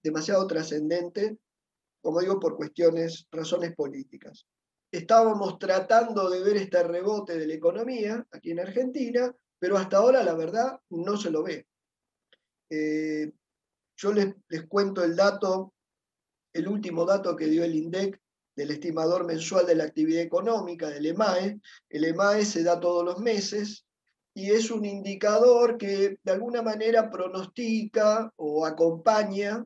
[0.00, 1.38] demasiado trascendente,
[2.00, 4.46] como digo, por cuestiones, razones políticas.
[4.92, 10.22] Estábamos tratando de ver este rebote de la economía aquí en Argentina, pero hasta ahora
[10.22, 11.66] la verdad no se lo ve.
[12.70, 13.32] Eh,
[13.96, 14.34] yo les,
[14.68, 15.74] cuento el dato,
[16.54, 18.18] el último dato que dio el INDEC
[18.56, 21.60] del estimador mensual de la actividad económica, del EMAE.
[21.88, 23.84] El EMAE se da todos los meses
[24.34, 29.64] y es un indicador que de alguna manera pronostica o acompaña,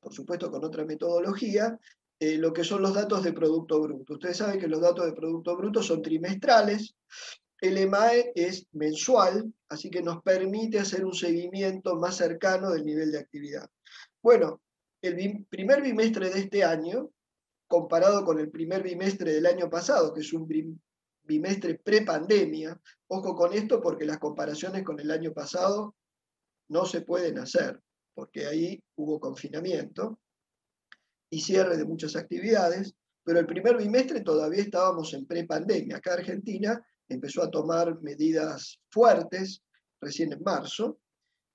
[0.00, 1.78] por supuesto con otra metodología,
[2.18, 4.14] eh, lo que son los datos de Producto Bruto.
[4.14, 6.96] Ustedes saben que los datos de Producto Bruto son trimestrales,
[7.60, 13.12] el EMAE es mensual, así que nos permite hacer un seguimiento más cercano del nivel
[13.12, 13.68] de actividad.
[14.22, 14.60] Bueno,
[15.02, 17.10] el primer bimestre de este año,
[17.66, 20.46] comparado con el primer bimestre del año pasado, que es un
[21.22, 22.80] bimestre prepandemia.
[23.08, 25.96] Ojo con esto porque las comparaciones con el año pasado
[26.68, 27.80] no se pueden hacer,
[28.14, 30.18] porque ahí hubo confinamiento
[31.30, 35.96] y cierre de muchas actividades, pero el primer bimestre todavía estábamos en prepandemia.
[35.96, 39.62] Acá Argentina empezó a tomar medidas fuertes
[40.00, 40.98] recién en marzo.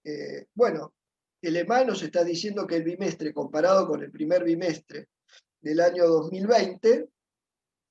[0.04, 0.94] Eh, bueno,
[1.42, 5.10] el EMA nos está diciendo que el bimestre comparado con el primer bimestre
[5.60, 7.10] del año 2020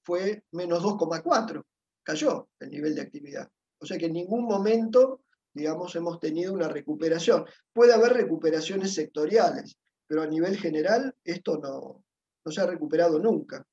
[0.03, 1.65] fue menos 2,4
[2.03, 3.49] cayó el nivel de actividad.
[3.79, 7.45] O sea que en ningún momento, digamos, hemos tenido una recuperación.
[7.73, 12.05] Puede haber recuperaciones sectoriales, pero a nivel general esto no,
[12.45, 13.67] no se ha recuperado nunca.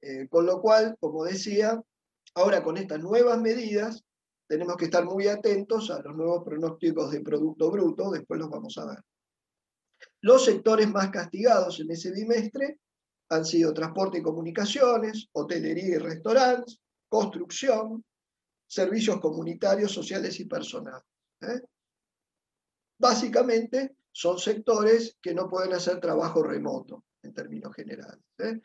[0.00, 1.80] Eh, con lo cual, como decía,
[2.34, 4.04] ahora con estas nuevas medidas
[4.46, 8.76] tenemos que estar muy atentos a los nuevos pronósticos de Producto Bruto, después los vamos
[8.78, 8.98] a ver.
[10.20, 12.78] Los sectores más castigados en ese bimestre
[13.30, 18.04] han sido transporte y comunicaciones, hotelería y restaurantes, construcción,
[18.66, 21.02] servicios comunitarios, sociales y personales.
[21.40, 21.60] ¿eh?
[22.98, 28.22] Básicamente son sectores que no pueden hacer trabajo remoto, en términos generales.
[28.38, 28.60] ¿eh?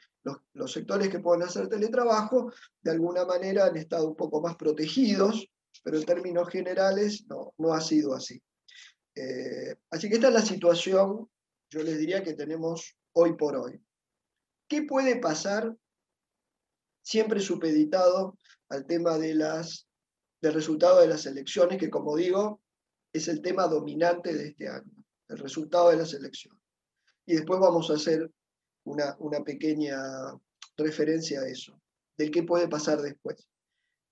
[0.53, 5.47] Los, sectores que pueden hacer teletrabajo, de alguna manera han estado un poco más protegidos,
[5.83, 8.41] pero en términos generales no, no ha sido así.
[9.15, 11.29] Eh, así que esta es la situación,
[11.69, 13.81] yo les diría que tenemos hoy por hoy.
[14.67, 15.75] ¿Qué puede pasar
[17.07, 19.87] siempre supeditado al tema de las,
[20.41, 22.61] del resultado de las elecciones, que como digo,
[23.13, 24.91] es el tema dominante de este año,
[25.29, 26.61] el resultado de las elecciones.
[27.25, 28.29] Y después vamos a hacer
[28.87, 29.97] una, pequeña
[30.77, 31.79] referencia a eso,
[32.17, 33.47] del qué puede pasar después.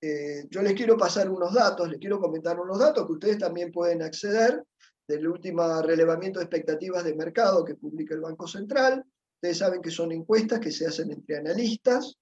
[0.02, 3.72] Eh, yo les quiero pasar unos datos, les quiero comentar unos datos que ustedes también
[3.72, 4.64] pueden acceder
[5.08, 9.04] del último relevamiento de expectativas de mercado que publica el Banco Central.
[9.36, 12.18] Ustedes saben que son encuestas que se hacen entre analistas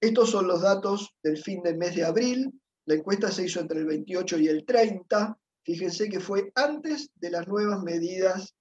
[0.00, 2.52] estos son los datos del fin del mes de abril.
[2.86, 5.36] La encuesta se hizo entre el 28 y el 30.
[5.64, 8.54] Fíjense que fue antes de las nuevas medidas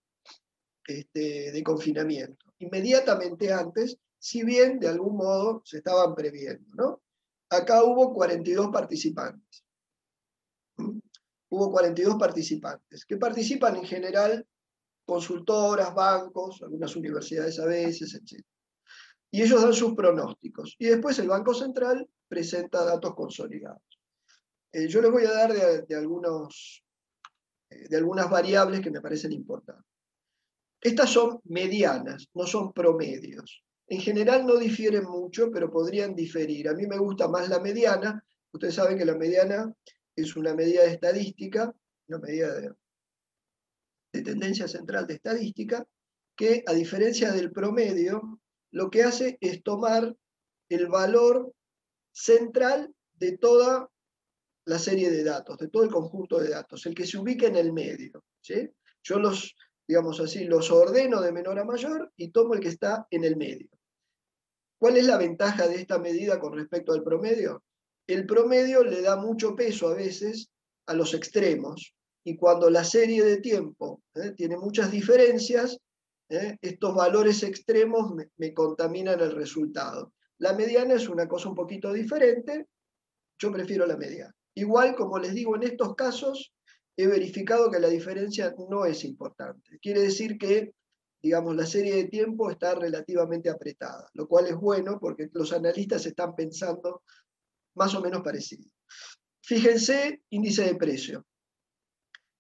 [0.86, 2.47] este, de confinamiento.
[2.60, 6.68] Inmediatamente antes, si bien de algún modo se estaban previendo.
[6.76, 7.02] ¿no?
[7.50, 9.64] Acá hubo 42 participantes.
[11.50, 14.46] Hubo 42 participantes, que participan en general
[15.06, 18.44] consultoras, bancos, algunas universidades a veces, etc
[19.32, 20.76] y ellos dan sus pronósticos.
[20.80, 23.82] Y después el Banco Central presenta datos consolidados.
[24.72, 26.84] Eh, yo les voy a dar de, algunos,
[27.70, 29.86] eh, de algunas variables que me parecen importantes.
[30.82, 33.64] Estas son medianas, no son promedios.
[33.88, 36.68] En general no difieren mucho, pero podrían diferir.
[36.70, 38.24] A mí me gusta más la mediana.
[38.52, 39.74] Ustedes saben que la mediana
[40.16, 41.74] es una medida de estadística,
[42.08, 42.54] una medida
[44.14, 45.86] de tendencia central de estadística,
[46.36, 48.40] que, a diferencia del promedio,
[48.72, 50.16] lo que hace es tomar
[50.70, 51.54] el valor
[52.12, 53.90] central de toda
[54.66, 57.56] la serie de datos, de todo el conjunto de datos, el que se ubica en
[57.56, 58.24] el medio.
[59.04, 59.56] Yo los,
[59.88, 63.38] digamos así, los ordeno de menor a mayor y tomo el que está en el
[63.38, 63.70] medio.
[64.80, 67.64] ¿Cuál es la ventaja de esta medida con respecto al promedio?
[68.06, 70.50] El promedio le da mucho peso a veces
[70.86, 74.34] a los extremos y cuando la serie de tiempo ¿eh?
[74.36, 75.78] tiene muchas diferencias,
[76.30, 76.58] ¿eh?
[76.62, 80.14] estos valores extremos me contaminan el resultado.
[80.40, 82.68] La mediana es una cosa un poquito diferente,
[83.40, 84.34] yo prefiero la mediana.
[84.56, 86.54] Igual, como les digo, en estos casos
[86.98, 89.78] he verificado que la diferencia no es importante.
[89.80, 90.74] Quiere decir que,
[91.22, 96.08] digamos, la serie de tiempo está relativamente apretada, lo cual es bueno porque los analistas
[96.08, 97.04] están pensando
[97.76, 98.68] más o menos parecido.
[99.44, 101.26] Fíjense, índice de precio.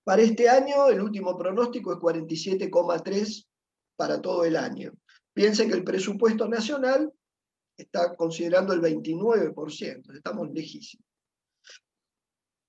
[0.03, 3.45] Para este año, el último pronóstico es 47,3
[3.95, 4.91] para todo el año.
[5.33, 7.13] Piensen que el presupuesto nacional
[7.77, 11.05] está considerando el 29%, estamos lejísimos.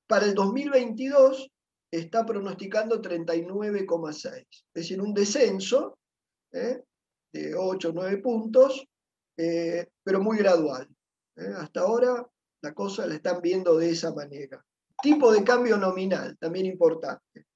[0.07, 1.51] Para el 2022
[1.91, 5.99] está pronosticando 39,6, es decir, un descenso
[6.53, 6.83] ¿eh?
[7.33, 8.87] de 8 o 9 puntos,
[9.37, 10.89] eh, pero muy gradual.
[11.37, 11.53] ¿eh?
[11.57, 12.27] Hasta ahora
[12.63, 14.65] la cosa la están viendo de esa manera.
[15.01, 17.47] Tipo de cambio nominal, también importante.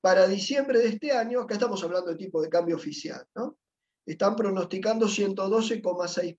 [0.00, 3.58] Para diciembre de este año, acá estamos hablando de tipo de cambio oficial, ¿no?
[4.06, 6.38] Están pronosticando 112,6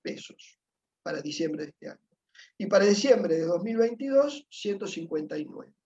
[0.00, 0.58] pesos
[1.02, 2.08] para diciembre de este año.
[2.56, 5.77] Y para diciembre de 2022, 159.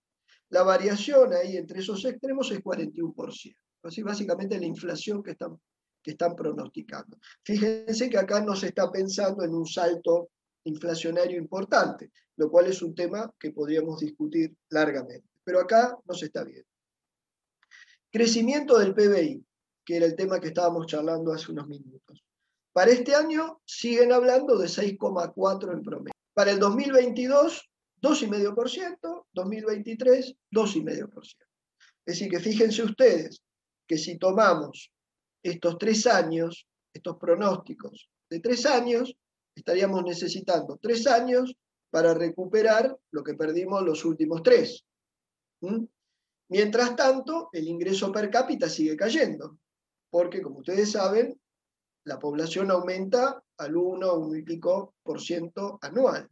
[0.52, 3.56] La variación ahí entre esos extremos es 41%.
[3.84, 5.58] Así básicamente la inflación que están,
[6.02, 7.16] que están pronosticando.
[7.42, 10.28] Fíjense que acá no se está pensando en un salto
[10.64, 15.26] inflacionario importante, lo cual es un tema que podríamos discutir largamente.
[15.42, 16.68] Pero acá no se está viendo.
[18.10, 19.42] Crecimiento del PBI,
[19.86, 22.22] que era el tema que estábamos charlando hace unos minutos.
[22.74, 26.12] Para este año siguen hablando de 6,4 en promedio.
[26.34, 27.71] Para el 2022,
[28.02, 31.36] 2,5%, 2023, 2,5%.
[32.04, 33.42] Es decir, que fíjense ustedes
[33.86, 34.90] que si tomamos
[35.42, 39.14] estos tres años, estos pronósticos de tres años,
[39.54, 41.54] estaríamos necesitando tres años
[41.90, 44.84] para recuperar lo que perdimos los últimos tres.
[45.60, 45.84] ¿Mm?
[46.48, 49.58] Mientras tanto, el ingreso per cápita sigue cayendo,
[50.10, 51.38] porque como ustedes saben,
[52.04, 56.28] la población aumenta al 1 1 y pico por ciento anual.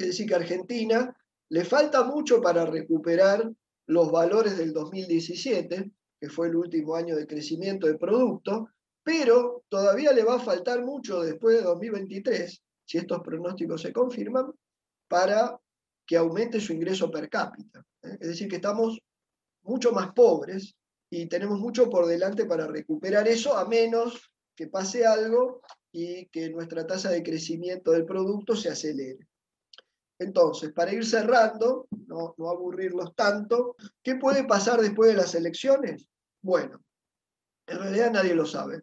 [0.00, 1.14] Quiere decir que Argentina
[1.50, 3.52] le falta mucho para recuperar
[3.86, 8.70] los valores del 2017, que fue el último año de crecimiento de producto,
[9.02, 14.50] pero todavía le va a faltar mucho después de 2023, si estos pronósticos se confirman,
[15.06, 15.60] para
[16.06, 17.84] que aumente su ingreso per cápita.
[18.02, 18.16] ¿eh?
[18.22, 18.98] Es decir, que estamos
[19.64, 20.74] mucho más pobres
[21.10, 25.60] y tenemos mucho por delante para recuperar eso, a menos que pase algo
[25.92, 29.28] y que nuestra tasa de crecimiento del producto se acelere.
[30.20, 36.06] Entonces, para ir cerrando, no, aburrirlos tanto, ¿qué puede pasar después de las elecciones?
[36.42, 36.84] Bueno,
[37.66, 38.82] en realidad nadie lo sabe,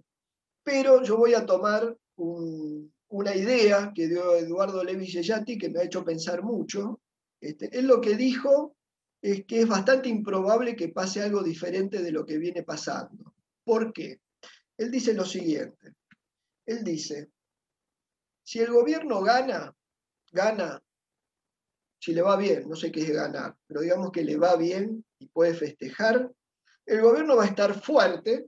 [0.64, 5.84] pero yo voy a tomar una idea que dio Eduardo Levi Yeyati que me ha
[5.84, 7.02] hecho pensar mucho.
[7.40, 8.76] Este, él lo que dijo
[9.22, 13.36] es que es bastante improbable que pase algo diferente de lo que viene pasando.
[13.64, 14.22] ¿Por qué?
[14.76, 15.94] Él dice lo siguiente.
[16.66, 17.30] Él dice,
[18.44, 19.72] si el gobierno gana,
[20.32, 20.82] gana,
[22.00, 25.04] si le va bien, no sé qué es ganar, pero digamos que le va bien
[25.20, 26.32] y puede festejar,
[26.86, 28.48] el gobierno va a estar fuerte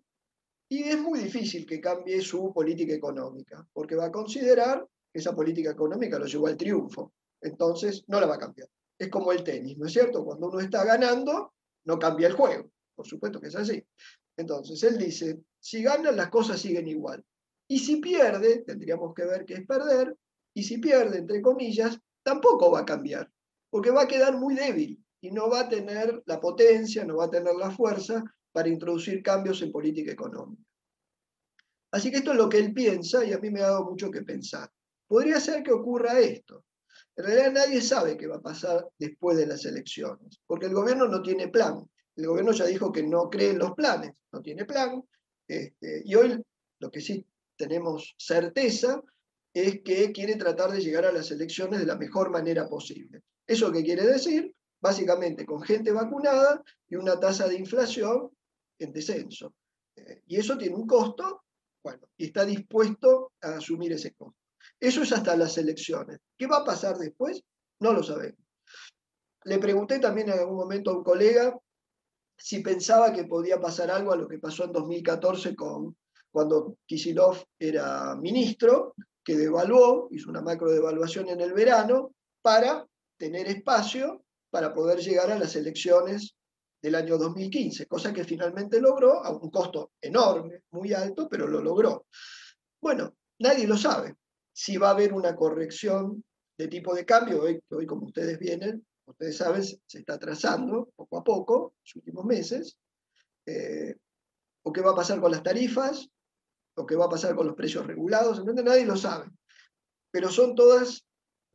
[0.69, 5.35] y es muy difícil que cambie su política económica, porque va a considerar que esa
[5.35, 7.12] política económica lo llevó al triunfo.
[7.41, 8.69] Entonces, no la va a cambiar.
[8.97, 10.23] Es como el tenis, ¿no es cierto?
[10.23, 11.53] Cuando uno está ganando,
[11.85, 12.69] no cambia el juego.
[12.95, 13.83] Por supuesto que es así.
[14.38, 17.23] Entonces, él dice, si gana, las cosas siguen igual.
[17.67, 20.15] Y si pierde, tendríamos que ver qué es perder,
[20.53, 23.29] y si pierde, entre comillas, tampoco va a cambiar,
[23.70, 27.26] porque va a quedar muy débil y no va a tener la potencia, no va
[27.26, 30.63] a tener la fuerza para introducir cambios en política económica.
[31.92, 34.12] Así que esto es lo que él piensa y a mí me ha dado mucho
[34.12, 34.70] que pensar.
[35.08, 36.65] Podría ser que ocurra esto.
[37.15, 41.08] En realidad nadie sabe qué va a pasar después de las elecciones, porque el gobierno
[41.08, 41.84] no tiene plan.
[42.15, 45.04] El gobierno ya dijo que no cree en los planes, no tiene plan.
[45.48, 46.42] Este, y hoy
[46.80, 47.26] lo que sí
[47.58, 49.02] tenemos certeza
[49.54, 53.24] es que quiere tratar de llegar a las elecciones de la mejor manera posible.
[53.50, 54.54] ¿Eso qué quiere decir?
[54.79, 58.29] Básicamente con gente vacunada y una tasa de inflación
[58.77, 59.56] en descenso.
[59.95, 61.45] Eh, y eso tiene un costo,
[61.83, 64.37] bueno, y está dispuesto a asumir ese costo.
[64.79, 66.19] Eso es hasta las elecciones.
[66.37, 67.41] ¿Qué va a pasar después?
[67.79, 68.39] No lo sabemos.
[69.45, 71.60] Le pregunté también en algún momento a un colega
[72.37, 75.97] si pensaba que podía pasar algo a lo que pasó en 2014 con,
[76.29, 78.93] cuando Kisilov era ministro,
[79.23, 82.85] que devaluó, hizo una macro devaluación en el verano para
[83.20, 86.36] tener espacio para poder llegar a las elecciones
[86.82, 91.62] del año 2015, cosa que finalmente logró a un costo enorme, muy alto, pero lo
[91.62, 92.08] logró.
[92.82, 94.15] Bueno, nadie lo sabe.
[94.54, 96.24] Si va a haber una corrección
[96.58, 101.17] de tipo de cambio, hoy, hoy como ustedes vienen, ustedes saben, se está trazando poco
[101.17, 102.78] a poco, los últimos meses,
[103.46, 103.96] eh,
[104.63, 106.08] o qué va a pasar con las tarifas,
[106.76, 109.30] o qué va a pasar con los precios regulados, nadie lo sabe.
[110.12, 111.06] Pero son todas,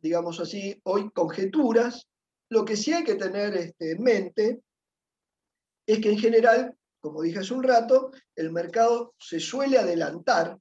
[0.04, 2.06] digamos así, hoy conjeturas.
[2.50, 4.60] Lo que sí hay que tener este, en mente
[5.86, 10.58] es que en general, como dije hace un rato, el mercado se suele adelantar,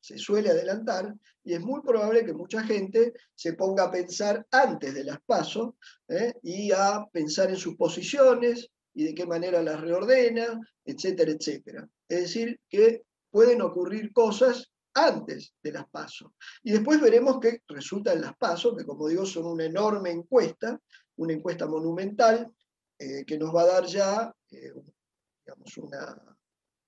[0.00, 4.94] se suele adelantar, y es muy probable que mucha gente se ponga a pensar antes
[4.94, 5.74] de las pasos
[6.08, 6.32] ¿eh?
[6.42, 11.86] y a pensar en sus posiciones y de qué manera las reordena, etcétera, etcétera.
[12.08, 16.32] Es decir, que pueden ocurrir cosas antes de las pasos.
[16.62, 20.80] Y después veremos qué resulta en las pasos, que como digo son una enorme encuesta,
[21.16, 22.50] una encuesta monumental,
[22.98, 24.72] eh, que nos va a dar ya eh,
[25.44, 25.76] digamos,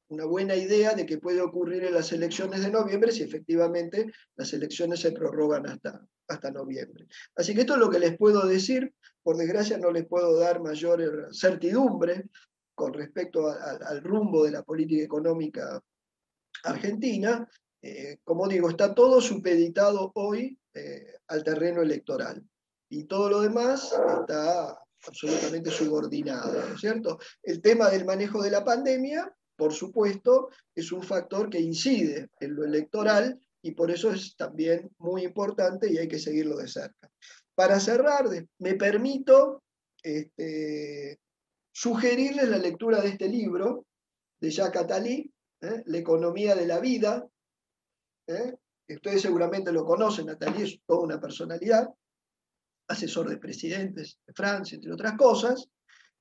[0.08, 4.54] una, buena idea de qué puede ocurrir en las elecciones de noviembre si efectivamente las
[4.54, 7.06] elecciones se prorrogan hasta, hasta noviembre.
[7.36, 8.94] Así que esto es lo que les puedo decir.
[9.22, 12.24] Por desgracia no les puedo dar mayor certidumbre
[12.74, 15.82] con respecto al rumbo de la política económica
[16.64, 17.46] argentina.
[17.82, 20.58] Eh, como digo, está todo supeditado hoy
[21.26, 22.44] al terreno electoral.
[22.88, 27.18] Y todo lo demás está absolutamente subordinado, ¿no es cierto?
[27.42, 32.54] El tema del manejo de la pandemia, por supuesto, es un factor que incide en
[32.54, 37.10] lo electoral y por eso es también muy importante y hay que seguirlo de cerca.
[37.54, 38.26] Para cerrar,
[38.58, 39.62] me permito
[40.02, 41.18] este,
[41.72, 43.86] sugerirles la lectura de este libro
[44.40, 45.82] de Jacques Attali, ¿eh?
[45.86, 47.26] La economía de la vida.
[48.28, 48.54] ¿Eh?
[48.88, 51.88] Ustedes seguramente lo conocen, Attali es toda una personalidad
[52.88, 55.68] asesor de presidentes de Francia, entre otras cosas.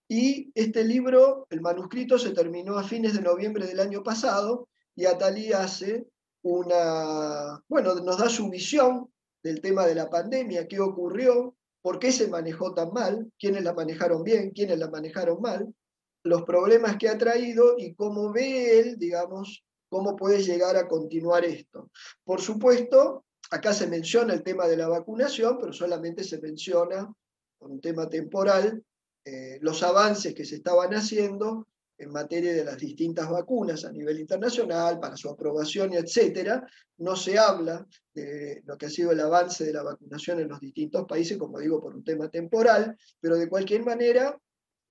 [0.09, 5.05] Y este libro, el manuscrito, se terminó a fines de noviembre del año pasado y
[5.05, 6.07] Atali hace
[6.43, 9.09] una, bueno, nos da su visión
[9.43, 13.73] del tema de la pandemia, qué ocurrió, por qué se manejó tan mal, quiénes la
[13.73, 15.73] manejaron bien, quiénes la manejaron mal,
[16.23, 21.45] los problemas que ha traído y cómo ve él, digamos, cómo puede llegar a continuar
[21.45, 21.89] esto.
[22.23, 27.11] Por supuesto, Acá se menciona el tema de la vacunación, pero solamente se menciona,
[27.57, 28.83] con un tema temporal,
[29.23, 31.67] eh, los avances que se estaban haciendo
[31.97, 36.67] en materia de las distintas vacunas a nivel internacional, para su aprobación, etcétera.
[36.97, 40.59] No se habla de lo que ha sido el avance de la vacunación en los
[40.59, 44.37] distintos países, como digo, por un tema temporal, pero de cualquier manera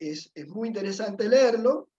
[0.00, 1.90] es, muy interesante leerlo.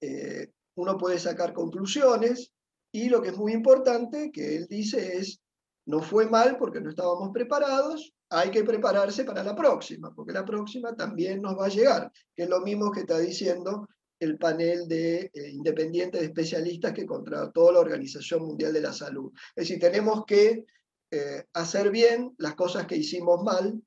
[0.00, 2.52] Eh, uno puede sacar conclusiones
[2.92, 5.40] y lo que es muy importante que él dice es
[5.86, 10.44] no fue mal porque no estábamos preparados, hay que prepararse para la próxima, porque la
[10.44, 14.88] próxima también nos va a llegar, que es lo mismo que está diciendo el panel
[14.88, 19.30] de eh, independientes de especialistas que contrató la Organización Mundial de la Salud.
[19.54, 20.64] Es decir, tenemos que
[21.10, 23.80] eh, hacer bien las cosas que hicimos mal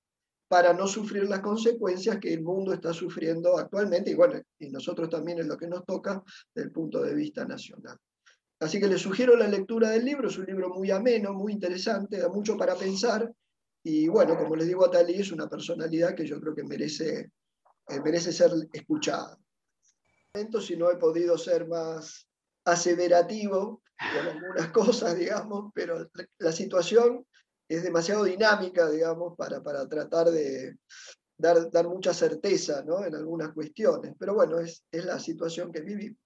[0.49, 5.07] para no sufrir las consecuencias que el mundo está sufriendo actualmente, y bueno, y nosotros
[5.07, 6.23] también en lo que nos toca
[6.53, 7.95] desde el punto de vista nacional.
[8.59, 12.17] Así que les sugiero la lectura del libro, es un libro muy ameno, muy interesante,
[12.17, 13.31] da mucho para pensar.
[13.83, 17.31] Y bueno, como les digo a Talí, es una personalidad que yo creo que merece,
[17.87, 19.37] eh, merece ser escuchada.
[20.61, 22.27] Si no he podido ser más
[22.65, 27.25] aseverativo con algunas cosas, digamos, pero la situación
[27.69, 30.77] es demasiado dinámica, digamos, para, para tratar de
[31.37, 33.05] dar, dar mucha certeza ¿no?
[33.05, 34.15] en algunas cuestiones.
[34.17, 36.17] Pero bueno, es, es la situación que vivimos.